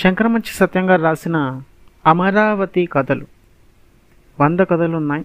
శంకరమంచి 0.00 0.52
సత్యంగా 0.54 0.96
రాసిన 0.96 1.62
అమరావతి 2.06 2.86
కథలు. 2.86 3.26
వంద 4.40 4.60
కథలు 4.60 4.96
ఉన్నాయి 4.96 5.24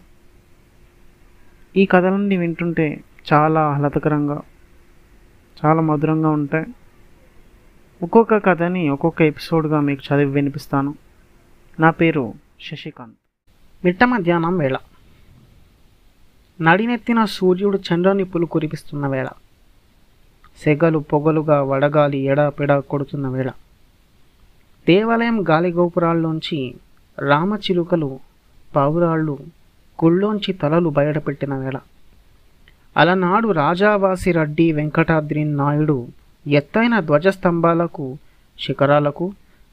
ఈ 1.77 1.85
కథలన్నీ 1.85 2.37
వింటుంటే 2.37 3.03
చాలా 3.33 3.61
ఆహ్లాదకరంగా 3.61 4.41
చాలా 5.65 5.81
మధురంగా 5.81 6.29
ఉంటాయి. 6.29 6.65
ఒక్కొక్క 8.03 8.37
కథని 8.37 8.89
ఒక్కొక్క 8.89 9.21
ఎపిసోడ్గా 9.21 9.79
మీకు 9.79 10.01
చదివి 10.01 10.31
వినిపిస్తాను. 10.31 10.95
నా 11.79 11.89
పేరు 11.89 12.33
శశికాంత్. 12.61 13.17
మిట్ట 13.85 14.03
మధ్యాహ్నం 14.03 14.57
వేళ. 14.57 14.77
నడినెత్తిన 16.61 17.25
సూర్యుడు 17.25 17.77
చంద్రనిప్పులు 17.77 18.45
కురిపిస్తున్న 18.45 19.07
వేళ. 19.07 19.27
సెగలు 20.57 20.99
పొగలుగా 20.99 21.63
వడగాలి 21.63 22.17
ఎడాపెడ 22.17 22.77
కొడుతున్న 22.77 23.27
వేళ. 23.27 23.51
దేవాలయం 24.87 25.45
గాలి 25.49 25.71
గోపురాల్లోంచి 25.71 26.59
రామచిలుకలు 27.17 28.09
పావురాళ్ళు 28.75 29.35
గుళ్ళోంచి 29.99 30.53
తలలు 30.53 30.89
బయటపెట్టిన 30.89 31.53
వేళ. 31.55 31.77
అలనాడు 32.95 33.51
రాజావాసి 33.51 34.31
రెడ్డి 34.31 34.71
వెంకటాద్రి 34.71 35.43
నాయుడు 35.59 35.97
ఎత్తైన 36.45 36.99
ధ్వజస్తంభాలకు 36.99 38.05
శిఖరాలకు 38.59 39.25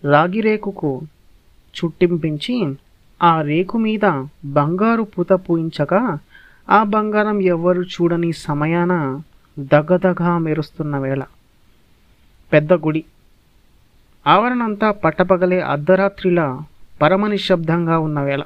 రాగిరేకుకు 0.05 0.93
చుట్టింపించి 1.75 2.57
ఆ 3.21 3.43
రేకు 3.43 3.79
మీద 3.79 4.07
బంగారు 4.59 5.03
పూత 5.15 5.33
పూయించగా 5.47 6.03
ఆ 6.69 6.83
బంగారం 6.95 7.41
ఎవ్వరు 7.55 7.83
చూడని 7.93 8.33
సమయాన 8.47 8.95
దగదగా 9.59 10.39
మెరుస్తున్న 10.39 10.99
వేళ. 10.99 11.23
పెద్ద 12.53 12.73
గుడి. 12.73 13.03
ఆవరణంతా 14.27 14.91
పట్టపగలే 14.91 15.61
అర్ధరాత్రిలా 15.61 16.63
పరమనిశ్శబ్దంగా 17.03 17.99
ఉన్న 17.99 18.21
వేళ. 18.21 18.43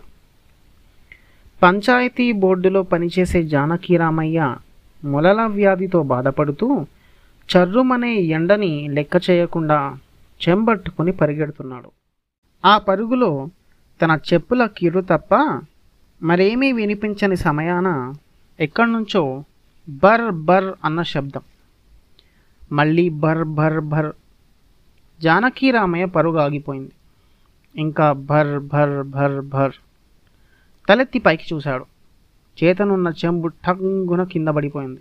పంచాయతీ 1.62 2.32
బోర్డులో 2.32 2.82
పనిచేసే 2.82 3.42
జానకీరామయ్య 3.42 4.56
మొలల 5.04 5.40
వ్యాధితో 5.42 6.02
బాధపడుతూ 6.02 6.86
చర్రుమనే 7.56 8.14
ఎండని 8.14 8.88
లెక్క 8.88 9.30
చేయకుండా 9.30 9.98
చెంబట్టుకుని 10.48 11.12
పరిగెడుతున్నాడు. 11.12 11.90
ఆ 12.66 12.78
పరుగులో 12.78 13.48
తన 14.02 14.18
చెప్పుల 14.32 14.66
కిరు 14.66 15.00
తప్ప 15.00 15.60
మరేమీ 16.22 16.72
వినిపించని 16.72 17.36
సమయాన 17.36 18.12
ఎక్కడి 18.60 18.92
నుంచో 18.92 19.44
బర్ 19.88 20.30
బర్ 20.32 20.72
అన్న 20.84 21.02
శబ్దం. 21.02 21.40
మళ్ళీ 22.72 23.08
బర్ 23.08 23.44
బర్ 23.44 23.80
భర్ 23.80 24.12
జానకీరామయ్య 25.22 26.04
పరుగు 26.04 26.38
ఆగిపోయింది 26.38 26.92
ఇంకా 27.76 28.12
భర్ 28.12 28.58
భర్ 28.58 29.06
భర్ 29.06 29.40
భర్. 29.40 29.72
తలెత్తి 30.88 31.18
పైకి 31.18 31.54
చూశాడు. 31.54 31.84
చేతనున్న 32.64 33.12
చెంబు 33.24 33.48
ఠంగున 33.48 34.24
కింద 34.24 34.48
పడిపోయింది. 34.48 35.00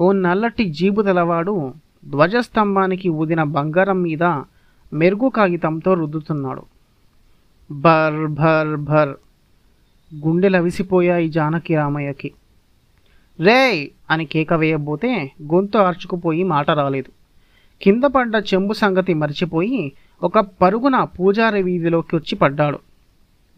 ఓ 0.00 0.12
నల్లటి 0.12 0.64
జీబు 0.64 1.02
తెలవాడు 1.02 1.74
ధ్వజస్తంభానికి 2.08 3.08
ఊదిన 3.08 3.42
బంగారం 3.42 4.02
మీద 4.02 4.22
మెరుగు 4.92 5.28
కాగితంతో 5.28 5.94
రుద్దుతున్నాడు. 5.94 6.62
భర్ 7.70 8.26
భర్ 8.26 8.76
భర్. 8.76 9.14
గుండెలు 10.14 10.56
అవిసిపోయాయి 10.56 11.28
జానకి 11.28 11.74
రామయ్యకి. 11.76 12.32
రేయ్! 13.40 13.88
అని 14.10 14.26
కేక 14.26 14.52
వేయబోతే 14.52 15.32
గొంతు 15.42 15.78
ఆర్చుకుపోయి 15.78 16.42
మాట 16.42 16.70
రాలేదు. 16.70 17.23
కింద 17.82 18.04
పడ్డ 18.04 18.36
చెంబు 18.36 18.72
సంగతి 18.72 19.14
మర్చిపోయి 19.14 19.92
ఒక 20.22 20.38
పరుగున 20.38 21.04
పూజారి 21.04 21.62
వీధిలోకి 21.62 22.16
వచ్చి 22.16 22.36
పడ్డాడు. 22.36 22.78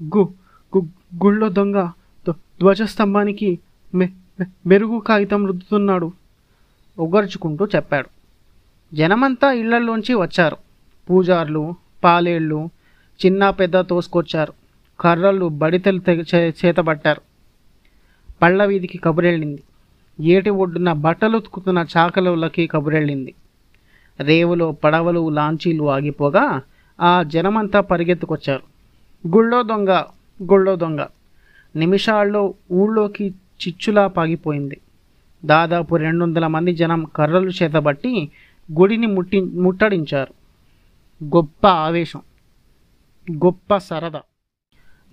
గు 0.03 0.33
గు 0.77 0.87
గుళ్ళో 1.25 1.49
దొంగ 1.49 1.91
ధ్వజస్తంభానికి 2.31 3.59
మె 3.95 4.11
మెరుగు 4.67 4.99
కాగితం 4.99 5.47
రుద్దుతున్నాడు 5.47 6.13
ఉగర్చుకుంటూ 6.99 7.67
చెప్పాడు. 7.67 8.09
జనమంతా 8.95 9.53
ఇళ్ళలోంచి 9.53 10.15
వచ్చారు. 10.15 10.57
పూజార్లు 11.11 11.75
పాలేళ్ళు 12.05 12.69
చిన్న 13.27 13.51
పెద్ద 13.51 13.77
తోసుకొచ్చారు. 13.77 14.53
కర్రలు 15.01 15.49
బడితలు 15.49 15.99
తెగ 15.99 16.23
చే- 16.35 16.67
చేతబట్టారు. 16.67 17.21
పళ్ళ 18.43 18.65
వీధికి 18.65 18.99
కబురెళ్ళింది. 18.99 19.63
ఏటి 20.21 20.51
ఒడ్డున 20.51 20.93
బట్టలు 20.93 21.37
ఉతుకుతున్న 21.37 21.87
చాకలులకి 21.97 22.67
కబురెళ్ళింది. 22.67 23.35
రేవులో 24.21 24.73
పడవలు 24.73 25.29
లాంచీలు 25.29 25.91
ఆగిపోగా 25.91 26.63
ఆ 27.01 27.23
జనమంతా 27.23 27.81
పరిగెత్తుకొచ్చారు. 27.81 28.63
గుళ్ళో 29.29 29.63
దొంగ 29.63 30.05
గుళ్ళో 30.43 30.77
దొంగ. 30.77 31.07
నిమిషాల్లో 31.77 32.55
ఊళ్ళోకి 32.73 33.29
చిచ్చులా 33.29 34.07
పాగిపోయింది. 34.07 34.81
దాదాపు 35.45 35.97
రెండు 35.97 36.25
వందల 36.25 36.47
మంది 36.47 36.75
జనం 36.75 37.05
కర్రలు 37.05 37.51
చేతబట్టి 37.51 38.31
గుడిని 38.73 39.07
ముట్టి 39.07 39.41
ముట్టడించారు. 39.41 40.35
గొప్ప 41.25 41.67
ఆవేశం 41.67 42.21
గొప్ప 43.31 43.77
సరదా. 43.77 44.23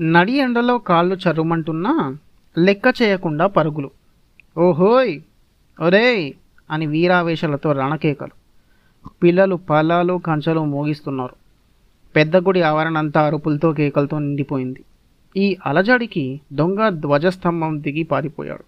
నడి 0.02 0.32
ఎండలో 0.32 0.78
కాళ్ళు 0.78 1.16
చరుమంటున్నా 1.16 2.18
లెక్క 2.58 3.02
చేయకుండా 3.02 3.48
పరుగులు. 3.48 3.92
ఓహోయ్ 4.58 5.22
ఒరేయ్ 5.82 6.34
అని 6.72 6.86
వీరావేశాలతో 6.86 7.72
రణకేకలు. 7.72 8.43
పిల్లలు 9.08 9.56
పలాలు 9.56 10.22
కంచెలు 10.26 10.66
మోగిస్తున్నారు. 10.66 11.36
పెద్ద 12.16 12.38
గుడి 12.38 12.62
ఆవరణంతా 12.62 13.22
అరుపులతో 13.22 13.74
కేకలతో 13.74 14.20
నిండిపోయింది. 14.20 14.84
ఈ 15.38 15.58
అలజడికి 15.66 16.42
దొంగ 16.54 16.90
ధ్వజస్తంభం 16.90 17.84
దిగి 17.84 18.04
పారిపోయాడు. 18.04 18.64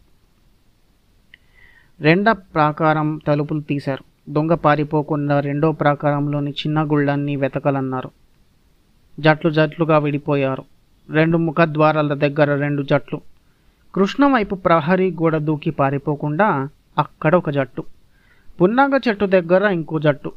రెండ 2.01 2.29
ప్రాకారం 2.31 3.21
తలుపులు 3.27 3.61
తీశారు. 3.61 4.31
దొంగ 4.33 4.53
పారిపోకుండా 4.53 5.39
రెండో 5.39 5.71
ప్రాకారంలోని 5.71 6.51
చిన్న 6.51 6.83
గుళ్ళన్నీ 6.83 7.35
వెతకలన్నారు. 7.35 8.11
జట్లు 9.19 9.51
జట్లుగా 9.51 9.97
విడిపోయారు. 9.97 10.63
రెండు 11.09 11.37
ముఖద్వారాల 11.37 12.13
దగ్గర 12.13 12.55
రెండు 12.55 12.83
జట్లు. 12.83 13.21
కృష్ణ 13.95 14.25
వైపు 14.25 14.55
ప్రహరీ 14.55 15.11
గోడ 15.11 15.37
దూకి 15.37 15.71
పారిపోకుండా 15.71 16.69
అక్కడ 16.97 17.35
ఒక 17.35 17.49
జట్టు. 17.49 17.83
పున్నంగ 18.61 18.99
చెట్టు 19.07 19.25
దగ్గర 19.25 19.63
ఇంకో 19.63 19.99
జట్టు 19.99 20.31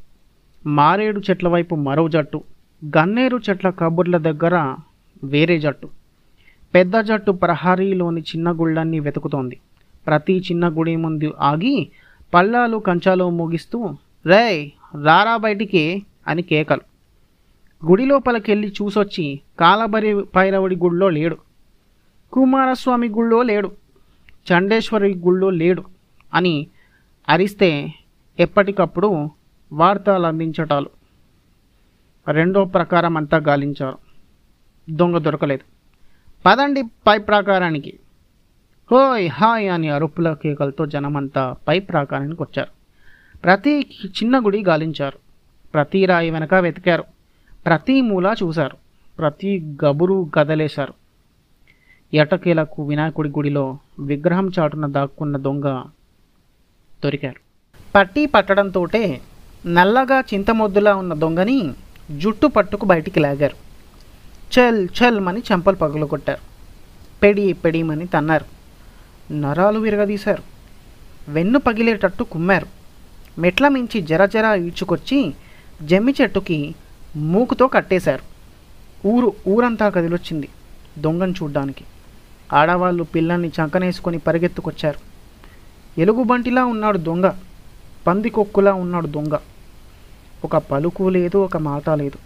మారేడు 0.67 1.21
చెట్ల 1.31 1.49
వైపు 1.49 1.75
మరో 1.75 2.09
జట్టు 2.09 2.45
గన్నేరు 2.84 3.41
చెట్ల 3.51 3.71
కబుర్ల 3.71 4.17
దగ్గర 4.17 4.77
వేరే 5.25 5.61
జట్టు. 5.61 5.89
పెద్ద 6.75 7.01
జట్టు 7.01 7.31
ప్రహరీలోని 7.33 8.21
చిన్న 8.21 8.53
గుళ్ళన్నీ 8.53 9.01
వెతుకుతోంది. 9.01 9.59
ప్రతి 10.06 10.39
చిన్న 10.39 10.69
గుడి 10.69 10.97
ముందు 10.97 11.34
ఆగి 11.41 11.91
పల్లాలు 12.34 12.77
కంచాలు 12.77 13.31
మోగిస్తూ 13.31 13.97
రే 14.27 14.73
రారా 15.05 15.37
బయటికి 15.37 16.03
అని 16.29 16.43
కేకలు. 16.43 16.81
గుడి 17.87 18.06
లోపలికెళ్ళి 18.06 18.69
చూసొచ్చి 18.69 19.41
కాలబరి 19.61 20.23
పైరవుడి 20.23 20.77
గుళ్ళో 20.77 21.09
లేడు. 21.09 21.37
కుమారస్వామి 22.33 23.09
గుళ్ళో 23.09 23.43
లేడు. 23.43 23.73
చండేశ్వరి 24.49 25.15
గుళ్ళో 25.15 25.50
లేడు 25.50 25.85
అని 26.35 26.67
అరిస్తే 27.29 27.95
ఎప్పటికప్పుడు 28.38 29.31
వార్తలు 29.72 30.26
అందించటాలు. 30.26 30.91
రెండో 32.28 32.65
ప్రకారం 32.65 33.16
అంతా 33.16 33.37
గాలించారు. 33.37 33.99
దొంగ 34.91 35.19
దొరకలేదు. 35.19 35.65
పదండి 36.47 36.82
పై 36.82 37.19
ప్రాకారానికి. 37.19 37.99
హోయ్ 38.93 39.31
హాయ్ 39.31 39.71
అని 39.71 39.88
అరుపుల 39.88 40.32
కేకలతో 40.32 40.87
జనమంతా 40.87 41.56
పై 41.69 41.81
ప్రాకారానికి 41.81 42.43
వచ్చారు. 42.43 42.69
ప్రతి 43.38 43.81
చిన్న 44.06 44.44
గుడి 44.44 44.65
గాలించారు. 44.65 45.19
ప్రతి 45.75 46.06
రాయి 46.06 46.31
వెనక 46.31 46.55
వెతికారు. 46.55 47.05
ప్రతి 47.66 48.00
మూల 48.00 48.34
చూశారు. 48.43 48.76
ప్రతి 49.19 49.76
గబురు 49.84 50.31
గదలేశారు. 50.38 50.94
ఎటకేలకు 52.14 52.88
వినాయకుడి 52.88 53.29
గుడిలో 53.29 53.79
విగ్రహం 53.99 54.50
చాటున 54.58 54.87
దాక్కున్న 54.87 55.37
దొంగ 55.37 55.84
దొరికారు. 57.05 57.48
పట్టి 57.94 58.26
పట్టడంతోటే 58.26 59.20
నల్లగా 59.67 60.20
చింతమొద్దులా 60.20 60.94
ఉన్న 60.94 61.14
దొంగని 61.14 61.70
జుట్టు 62.19 62.46
పట్టుకు 62.46 62.87
బయటికి 62.87 63.20
లాగారు. 63.20 63.56
చల్ 64.55 64.88
చల్ 64.99 65.20
మని 65.20 65.40
చెంపలు 65.52 65.76
పగులు 65.76 66.06
కొట్టారు 66.06 66.38
పెడి 67.23 67.52
పెడిమని 67.52 68.06
తన్నారు. 68.06 68.44
నరాలు 69.32 69.79
విరగదీశారు. 69.79 70.43
వెన్ను 71.29 71.58
పగిలేటట్టు 71.58 72.25
కుమ్మారు. 72.25 72.67
మెట్ల 73.40 73.69
మించి 73.69 74.00
జర 74.00 74.26
జర 74.26 74.55
ఈడ్చుకొచ్చి 74.55 75.34
జమ్మి 75.82 76.14
చెట్టుకి 76.20 76.75
మూకుతో 77.17 77.67
కట్టేశారు. 77.67 78.23
ఊరు 79.08 79.32
ఊరంతా 79.49 79.88
కదిలొచ్చింది 79.88 80.49
దొంగను 80.99 81.32
చూడ్డానికి. 81.32 81.84
ఆడవాళ్ళు 82.52 83.02
పిల్లల్ని 83.05 83.49
చంకనేసుకొని 83.49 84.19
పరిగెత్తుకొచ్చారు. 84.19 84.99
ఎలుగుబంటిలా 86.00 86.64
ఉన్నాడు 86.64 86.99
దొంగ. 86.99 87.31
పందికొక్కులా 88.08 88.72
ఉన్నాడు 88.75 89.06
దొంగ. 89.06 89.38
ఒక 90.44 90.56
పలుకు 90.56 91.08
లేదు 91.08 91.38
ఒక 91.38 91.56
మాట 91.56 91.90
లేదు. 91.90 92.19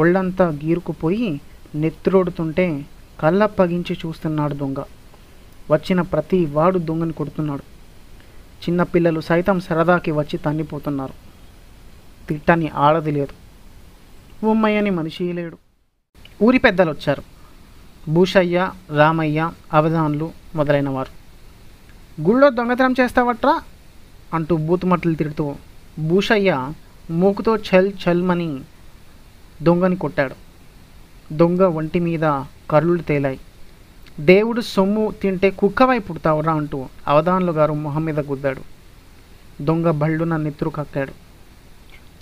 ఒళ్ళంతా 0.00 0.48
గీరుకుపోయి 0.48 1.40
నెత్తురోడుతుంటే 1.74 2.86
కళ్ళప్పగించి 3.20 3.96
చూస్తున్నాడు 4.06 4.54
దొంగ. 4.54 4.82
వచ్చిన 5.70 6.00
ప్రతి 6.00 6.46
వాడు 6.46 6.78
దొంగని 6.78 7.12
కొడుతున్నాడు. 7.12 7.62
చిన్నపిల్లలు 8.60 9.20
సైతం 9.20 9.60
సరదాకి 9.60 10.10
వచ్చి 10.10 10.36
తన్నిపోతున్నారు. 10.38 11.12
తిట్టని 12.28 12.68
ఆడది 12.68 13.10
లేదు. 13.10 13.34
ఉమ్మయ్యని 14.46 14.90
మనిషి 14.90 15.32
లేడు. 15.32 15.58
ఊరి 16.42 16.58
పెద్దలు 16.58 16.90
వచ్చారు 16.90 17.22
భూషయ్య 18.10 18.70
రామయ్య 18.96 19.50
అవధాన్లు 19.72 20.30
మొదలైన 20.56 20.88
వారు 20.88 21.12
గుళ్ళో 22.22 22.50
దొంగతనం 22.50 22.94
చేస్తావట్రా? 23.00 23.62
అంటూ 24.34 24.56
బూతుమట్లు 24.56 25.14
తిడుతూ 25.14 25.54
భూషయ్య 26.08 26.72
మూకుతో 27.10 27.56
చల్ 27.56 27.92
చల్మని 28.08 28.60
దొంగని 29.62 29.96
కొట్టాడు. 29.96 30.34
దొంగ 31.34 31.62
ఒంటి 31.62 31.98
మీద 31.98 32.42
కర్రులు 32.70 33.02
తేలాయి. 33.02 33.40
దేవుడు 34.20 34.60
సొమ్ము 34.60 35.14
తింటే 35.22 35.50
కుక్కవై 35.50 35.98
పుడతావురా 35.98 36.52
అంటూ 36.52 36.86
అవధానులు 37.08 37.52
గారు 37.52 37.72
మొహం 37.72 38.04
మీద 38.04 38.20
గుద్దాడు. 38.20 38.60
దొంగ 39.64 39.90
బళ్ళున 39.90 40.36
నెత్తురు 40.36 40.70
కక్కాడు. 40.70 41.10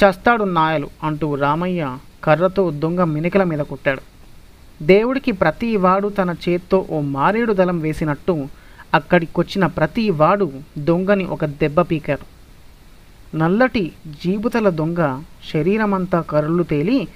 చస్తాడు 0.05 0.45
నాయలు 0.45 0.89
అంటూ 1.03 1.35
రామయ్య 1.35 1.99
కర్రతో 2.25 2.71
దొంగ 2.71 3.01
మినికల 3.01 3.43
మీద 3.43 3.59
కొట్టాడు. 3.59 4.01
దేవుడికి 4.83 5.33
ప్రతి 5.33 5.77
వాడు 5.77 6.09
తన 6.09 6.35
చేత్తో 6.49 6.87
ఓ 6.91 7.01
మారేడు 7.01 7.53
దళం 7.53 7.79
వేసినట్టు 7.79 8.49
అక్కడికొచ్చిన 8.95 9.67
ప్రతి 9.67 10.11
వాడు 10.11 10.53
దొంగని 10.79 11.25
ఒక 11.25 11.45
దెబ్బ 11.45 11.81
పీకారు. 11.81 12.39
నల్లటి 13.37 13.93
జీబుతల 14.25 14.69
దొంగ 14.69 15.23
శరీరమంతా 15.53 16.21
కర్రలు 16.21 16.63
తేలి 16.63 17.09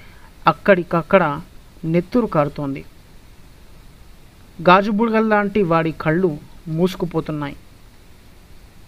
అక్కడికక్కడ 0.47 1.41
నెత్తురు 1.85 2.25
కారుతోంది. 2.25 2.85
గాజుబుడగల్లాంటి 4.61 5.63
వాడి 5.63 5.91
కళ్ళు 5.91 6.37
మూసుకుపోతున్నాయి. 6.67 7.55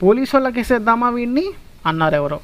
పోలీసు 0.03 0.37
వాళ్ళకేసేద్దామా 0.37 1.09
వీడిని 1.09 1.53
అన్నారెవరో. 1.85 2.39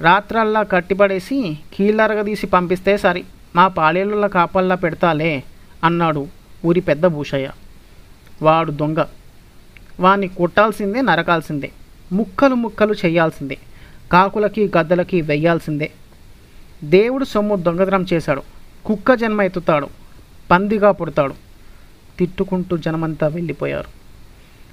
రాత్రల్లా 0.00 0.62
కట్టిపడేసి 0.62 1.58
కీళ్ళరగదీసి 1.74 2.46
పంపిస్తే 2.46 2.96
సరి. 2.96 3.24
మా 3.56 3.68
పాలేళ్ళ 3.68 4.26
కాపల్లా 4.26 4.74
పెడతాలే 4.74 5.44
అన్నాడు 5.84 6.26
ఊరి 6.64 6.80
పెద్ద 6.80 7.06
భూషయ్య. 7.06 7.50
వాడు 8.42 8.70
దొంగ. 8.70 9.04
వాణ్ణి 10.00 10.28
కొట్టాల్సిందే 10.28 11.00
నరకాల్సిందే. 11.00 11.70
ముక్కలు 12.12 12.54
ముక్కలు 12.54 12.94
చేయాల్సిందే. 13.04 13.58
కాకులకి 14.12 14.70
గద్దలకి 14.78 15.20
వెయ్యాల్సిందే. 15.20 15.90
దేవుడు 16.84 17.24
సొమ్ము 17.24 17.56
దొంగతనం 17.56 18.06
చేశాడు. 18.12 18.42
కుక్క 18.84 19.14
జన్మ 19.14 19.42
ఎత్తుతాడు. 19.42 19.88
పందిగా 20.50 20.90
పుడతాడు. 20.90 21.34
తిట్టుకుంటూ 22.18 22.76
జనమంతా 22.76 23.26
వెళ్ళిపోయారు. 23.26 23.88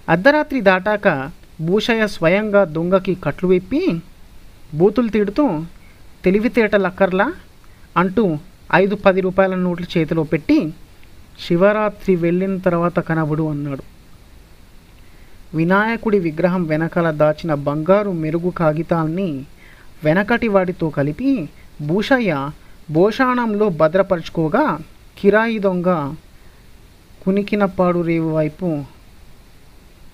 అర్ధరాత్రి 0.10 0.62
దాటాక 0.62 1.30
భూషయ్య 1.62 2.08
స్వయంగా 2.08 2.64
దొంగకి 2.64 3.16
కట్లు 3.16 3.50
విప్పి 3.50 4.00
బూతులు 4.74 5.08
తిడుతూ 5.08 5.64
తెలివితేటలక్కర్లా 6.26 7.34
అంటూ 7.98 8.38
ఐదు 8.74 8.96
పది 8.96 9.22
రూపాయల 9.22 9.56
నోట్లు 9.56 10.00
చేతిలో 10.00 10.24
పెట్టి 10.24 10.74
శివరాత్రి 11.48 12.16
వెళ్ళిన 12.16 12.58
తర్వాత 12.58 13.00
కనబడు 13.00 13.50
అన్నాడు. 13.50 14.01
వినాయకుడి 15.56 16.20
విగ్రహం 16.20 16.64
వెనకాల 16.64 17.12
దాచిన 17.12 17.54
బంగారు 17.54 18.12
మెరుగు 18.12 18.50
కాగితాల్ని 18.50 19.46
వెనకటి 20.04 20.48
వాటితో 20.48 20.90
కలిపి 20.90 21.50
భూషయ్య 21.88 22.50
భోషాణంలో 22.92 23.70
భద్రపరుచుకోగా 23.70 24.80
కిరాయి 25.20 25.60
దొంగ 25.60 26.14
కునికినపాడు 27.26 28.02
రేవు 28.02 28.36
వైపు 28.36 28.84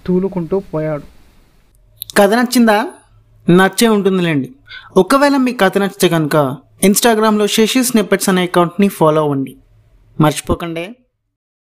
తూలుకుంటూ 0.05 0.59
పోయాడు. 0.59 1.03
కథ 2.17 2.33
నచ్చిందా? 2.33 2.85
నచ్చే 3.49 3.87
ఉంటుందిలేండి. 3.87 4.51
ఒకవేళ 4.97 5.37
మీ 5.37 5.53
కథ 5.53 5.77
నచ్చితే 5.77 6.09
కనుక 6.09 6.55
ఇన్స్టాగ్రామ్లో 6.83 7.47
శశి 7.47 7.83
స్నిప్పెట్స్ 7.83 8.29
అనే 8.29 8.41
అకౌంట్ని 8.43 8.87
ఫాలో 8.87 9.21
అవ్వండి. 9.21 9.57
మర్చిపోకండి. 10.21 10.95